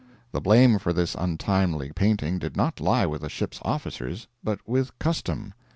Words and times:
The 0.31 0.41
blame 0.41 0.79
for 0.79 0.93
this 0.93 1.13
untimely 1.13 1.91
painting 1.91 2.39
did 2.39 2.57
not 2.57 2.79
lie 2.79 3.05
with 3.05 3.21
the 3.21 3.29
ship's 3.29 3.59
officers, 3.63 4.25
but 4.43 4.57
with 4.67 4.97
custom. 4.97 5.53